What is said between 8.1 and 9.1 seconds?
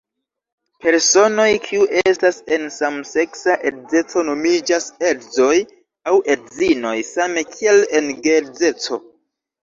geedzeco.